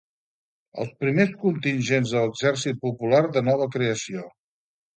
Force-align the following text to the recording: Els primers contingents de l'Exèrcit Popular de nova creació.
Els 0.83 0.93
primers 1.03 1.35
contingents 1.43 2.15
de 2.15 2.25
l'Exèrcit 2.25 2.81
Popular 2.89 3.23
de 3.39 3.47
nova 3.53 3.71
creació. 3.79 4.29